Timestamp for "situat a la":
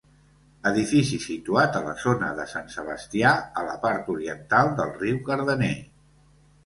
1.25-1.93